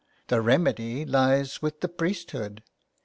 [0.29, 2.63] ''The remedy lies with the priesthood.